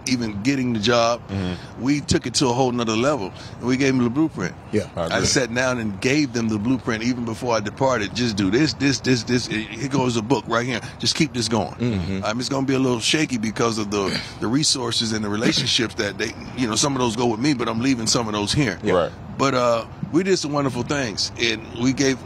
even 0.08 0.42
getting 0.42 0.72
the 0.72 0.80
job. 0.80 1.26
Mm-hmm. 1.28 1.82
We 1.82 2.00
took 2.00 2.26
it 2.26 2.34
to 2.34 2.48
a 2.48 2.52
whole 2.52 2.72
nother 2.72 2.96
level, 2.96 3.32
and 3.58 3.66
we 3.66 3.76
gave 3.76 3.94
them 3.94 4.04
the 4.04 4.10
blueprint. 4.10 4.54
Yeah. 4.72 4.88
I 4.96 5.18
I, 5.18 5.22
sat 5.24 5.52
down 5.54 5.78
and 5.78 6.00
gave 6.00 6.32
them 6.32 6.48
the 6.48 6.58
blueprint 6.58 7.02
even 7.02 7.24
before 7.24 7.54
I 7.56 7.60
departed. 7.60 8.14
Just 8.14 8.36
do 8.36 8.50
this, 8.50 8.74
this, 8.74 9.00
this, 9.00 9.22
this. 9.24 9.46
Here 9.46 9.88
goes 9.88 10.16
a 10.16 10.22
book 10.22 10.44
right 10.46 10.66
here. 10.66 10.80
Just 10.98 11.16
keep 11.16 11.32
this 11.32 11.48
going. 11.48 11.74
Mm-hmm. 11.74 12.24
Um, 12.24 12.40
it's 12.40 12.48
going 12.48 12.66
to 12.66 12.70
be 12.70 12.76
a 12.76 12.78
little 12.78 13.00
shaky 13.00 13.38
because 13.38 13.78
of 13.78 13.90
the 13.90 14.20
the 14.40 14.46
resources 14.46 15.12
and 15.12 15.24
the 15.24 15.28
relationships 15.28 15.94
that 15.94 16.18
they, 16.18 16.32
you 16.56 16.68
know, 16.68 16.76
some 16.76 16.94
of 16.94 17.00
those 17.00 17.16
go 17.16 17.26
with 17.26 17.40
me, 17.40 17.54
but 17.54 17.68
I'm 17.68 17.80
leaving 17.80 18.06
some 18.06 18.26
of 18.26 18.34
those 18.34 18.52
here. 18.52 18.78
Right. 18.82 19.12
But 19.38 19.54
uh, 19.54 19.86
we 20.12 20.22
did 20.22 20.38
some 20.38 20.52
wonderful 20.52 20.82
things, 20.82 21.32
and 21.40 21.66
we 21.82 21.92
gave, 21.92 22.18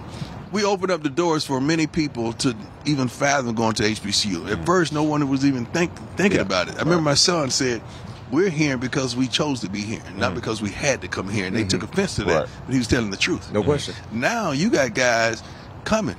we 0.52 0.64
opened 0.64 0.90
up 0.90 1.02
the 1.02 1.10
doors 1.10 1.44
for 1.44 1.60
many 1.60 1.86
people 1.86 2.32
to 2.34 2.54
even 2.84 3.08
fathom 3.08 3.54
going 3.54 3.74
to 3.74 3.82
HBCU. 3.82 4.50
At 4.50 4.58
mm. 4.58 4.66
first, 4.66 4.92
no 4.92 5.02
one 5.02 5.28
was 5.28 5.44
even 5.44 5.66
think, 5.66 5.94
thinking 6.16 6.38
Yeah. 6.38 6.42
about 6.42 6.68
it. 6.68 6.74
I 6.76 6.80
remember 6.80 7.02
my 7.02 7.14
son 7.14 7.50
said, 7.50 7.82
"We're 8.30 8.50
here 8.50 8.76
because 8.76 9.16
we 9.16 9.28
chose 9.28 9.60
to 9.60 9.68
be 9.68 9.80
here, 9.80 10.02
not 10.16 10.32
mm. 10.32 10.36
because 10.36 10.62
we 10.62 10.70
had 10.70 11.00
to 11.02 11.08
come 11.08 11.28
here." 11.28 11.46
And 11.46 11.56
they 11.56 11.64
took 11.64 11.82
mm-hmm. 11.82 11.92
offense 11.92 12.16
to 12.16 12.24
that, 12.24 12.34
Right. 12.34 12.48
but 12.66 12.72
he 12.72 12.78
was 12.78 12.88
telling 12.88 13.10
the 13.10 13.16
truth. 13.16 13.52
No 13.52 13.62
question. 13.62 13.94
Now 14.12 14.52
you 14.52 14.70
got 14.70 14.94
guys 14.94 15.42
coming 15.84 16.16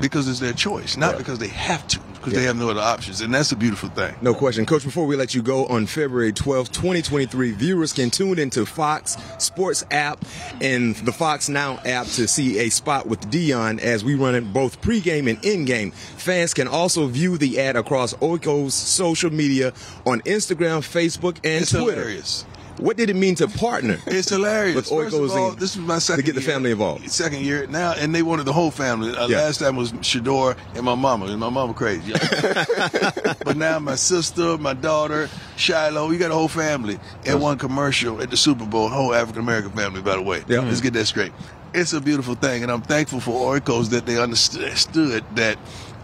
because 0.00 0.28
it's 0.28 0.40
their 0.40 0.52
choice, 0.52 0.96
not 0.96 1.10
Right. 1.10 1.18
because 1.18 1.38
they 1.38 1.48
have 1.48 1.86
to, 1.88 1.98
because 2.14 2.32
they 2.32 2.42
have 2.44 2.56
no 2.56 2.70
other 2.70 2.80
options, 2.80 3.20
and 3.20 3.32
that's 3.32 3.52
a 3.52 3.56
beautiful 3.56 3.88
thing. 3.90 4.14
No 4.22 4.34
question. 4.34 4.66
Coach, 4.66 4.84
before 4.84 5.06
we 5.06 5.16
let 5.16 5.34
you 5.34 5.42
go, 5.42 5.66
on 5.66 5.86
February 5.86 6.32
12th, 6.32 6.72
2023, 6.72 7.52
viewers 7.52 7.92
can 7.92 8.10
tune 8.10 8.38
into 8.38 8.64
Fox 8.66 9.16
Sports 9.38 9.84
app 9.90 10.24
and 10.60 10.96
the 10.96 11.12
Fox 11.12 11.48
Now 11.48 11.78
app 11.84 12.06
to 12.08 12.26
see 12.26 12.58
a 12.60 12.70
spot 12.70 13.06
with 13.06 13.20
Deion 13.30 13.78
as 13.78 14.04
we 14.04 14.14
run 14.14 14.34
it 14.34 14.52
both 14.52 14.80
pregame 14.80 15.28
and 15.30 15.44
in-game. 15.44 15.90
Fans 15.92 16.54
can 16.54 16.66
also 16.68 17.06
view 17.06 17.38
the 17.38 17.60
ad 17.60 17.76
across 17.76 18.14
Oikos 18.14 18.72
social 18.72 19.30
media 19.30 19.72
on 20.04 20.20
Instagram, 20.22 20.78
Facebook, 20.80 21.36
and 21.44 21.62
It's 21.62 21.70
Twitter. 21.70 21.92
hilarious. 22.00 22.44
What 22.78 22.96
did 22.96 23.08
it 23.10 23.16
mean 23.16 23.34
to 23.36 23.48
partner? 23.48 23.98
It's 24.06 24.28
hilarious. 24.28 24.76
With 24.76 24.88
First 24.88 25.16
of 25.16 25.30
all, 25.30 25.52
this 25.52 25.76
was 25.76 25.86
my 25.86 25.98
second 25.98 26.24
to 26.24 26.26
get 26.26 26.34
the 26.34 26.42
year. 26.42 26.50
family 26.54 26.70
involved. 26.72 27.10
Second 27.10 27.40
year 27.40 27.66
now, 27.66 27.92
and 27.92 28.14
they 28.14 28.22
wanted 28.22 28.44
the 28.44 28.52
whole 28.52 28.70
family. 28.70 29.16
Uh, 29.16 29.28
Yeah. 29.28 29.38
Last 29.38 29.58
time 29.58 29.76
was 29.76 29.92
Shedeur 29.92 30.56
and 30.74 30.84
my 30.84 30.94
mama. 30.94 31.26
And 31.26 31.40
my 31.40 31.48
mama 31.48 31.72
crazy. 31.74 32.12
but 33.44 33.56
now 33.56 33.78
my 33.78 33.94
sister, 33.94 34.58
my 34.58 34.74
daughter, 34.74 35.28
Shiloh, 35.56 36.08
we 36.08 36.18
got 36.18 36.30
a 36.30 36.34
whole 36.34 36.48
family 36.48 36.98
in 37.24 37.40
one 37.40 37.58
commercial 37.58 38.20
at 38.20 38.30
the 38.30 38.36
Super 38.36 38.66
Bowl. 38.66 38.88
Whole 38.88 39.14
African 39.14 39.42
American 39.42 39.72
family, 39.72 40.02
by 40.02 40.16
the 40.16 40.22
way. 40.22 40.44
Yeah. 40.46 40.60
Let's 40.60 40.80
get 40.80 40.92
that 40.94 41.06
straight. 41.06 41.32
It's 41.74 41.92
a 41.92 42.00
beautiful 42.00 42.34
thing, 42.34 42.62
and 42.62 42.70
I'm 42.72 42.82
thankful 42.82 43.20
for 43.20 43.58
Oikos 43.58 43.90
that 43.90 44.06
they 44.06 44.18
understood 44.20 45.24
that. 45.34 45.58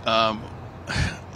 Um, 0.07 0.43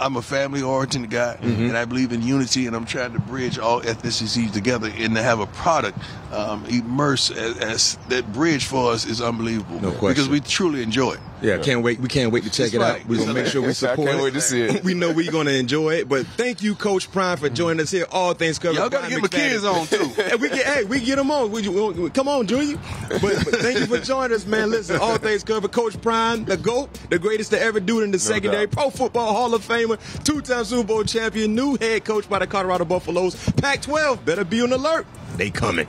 I'm 0.00 0.16
a 0.16 0.22
family 0.22 0.62
oriented 0.62 1.08
guy, 1.10 1.38
Mm-hmm. 1.40 1.62
and 1.68 1.76
I 1.76 1.84
believe 1.84 2.12
in 2.12 2.22
unity, 2.22 2.66
and 2.66 2.74
I'm 2.76 2.84
trying 2.86 3.12
to 3.14 3.20
bridge 3.20 3.58
all 3.58 3.80
ethnicities 3.82 4.52
together 4.52 4.90
and 4.94 5.14
to 5.16 5.22
have 5.22 5.40
a 5.40 5.46
product 5.46 5.98
um, 6.32 6.64
immerse 6.66 7.30
as, 7.30 7.56
as 7.58 7.98
that 8.08 8.32
bridge 8.32 8.66
for 8.66 8.92
us 8.92 9.06
is 9.06 9.20
unbelievable. 9.20 9.80
No 9.80 9.92
question. 9.92 10.08
Because 10.08 10.28
we 10.28 10.40
truly 10.40 10.82
enjoy 10.82 11.12
it. 11.12 11.20
Yeah, 11.42 11.58
can't 11.58 11.82
wait. 11.82 12.00
We 12.00 12.08
can't 12.08 12.32
wait 12.32 12.44
to 12.44 12.50
check 12.50 12.72
it 12.72 12.78
right. 12.78 13.00
out. 13.02 13.06
We're 13.08 13.18
gonna 13.18 13.34
make 13.34 13.46
sure 13.46 13.60
we 13.60 13.68
Yes, 13.68 13.82
I 13.82 13.90
support 13.90 14.08
can't 14.08 14.20
it. 14.20 14.24
wait 14.24 14.34
to 14.34 14.40
see 14.40 14.62
it. 14.62 14.82
we 14.84 14.94
know 14.94 15.12
we're 15.12 15.30
gonna 15.30 15.50
enjoy 15.50 15.94
it. 15.94 16.08
But 16.08 16.26
thank 16.28 16.62
you, 16.62 16.74
Coach 16.74 17.10
Prime, 17.12 17.36
for 17.36 17.48
joining 17.50 17.80
us 17.82 17.90
here. 17.90 18.06
All 18.10 18.32
things 18.32 18.58
covered. 18.58 18.76
Y'all 18.78 18.88
gotta 18.88 19.10
get 19.10 19.20
my 19.20 19.28
kids 19.28 19.62
on, 19.64 19.86
too. 19.86 19.98
hey, 20.16 20.34
we 20.36 20.48
get 20.48 20.64
hey, 20.66 20.84
we 20.84 21.00
get 21.00 21.16
them 21.16 21.30
on. 21.30 21.50
We, 21.50 21.68
we- 21.68 22.10
come 22.10 22.28
on, 22.28 22.46
Junior. 22.46 22.78
But, 23.08 23.20
but 23.20 23.56
thank 23.60 23.78
you 23.78 23.86
for 23.86 23.98
joining 23.98 24.34
us, 24.34 24.46
man. 24.46 24.70
Listen, 24.70 24.96
all 24.98 25.18
things 25.18 25.44
covered. 25.44 25.72
Coach 25.72 26.00
Prime, 26.00 26.44
the 26.46 26.56
GOAT, 26.56 26.92
the 27.10 27.18
greatest 27.18 27.50
to 27.50 27.60
ever 27.60 27.80
do 27.80 28.00
it 28.00 28.04
in 28.04 28.10
the 28.12 28.18
secondary. 28.18 28.66
doubt. 28.66 28.72
Pro 28.76 28.90
Football 28.90 29.32
Hall 29.34 29.54
of 29.54 29.66
Famer, 29.66 29.98
two-time 30.24 30.64
Super 30.64 30.86
Bowl 30.86 31.04
champion, 31.04 31.54
new 31.54 31.76
head 31.78 32.04
coach 32.04 32.28
by 32.28 32.38
the 32.38 32.46
Colorado 32.46 32.84
Buffaloes. 32.86 33.34
Pac-12 33.52 34.24
better 34.24 34.44
be 34.44 34.62
on 34.62 34.72
alert. 34.72 35.06
They 35.36 35.50
coming. 35.50 35.86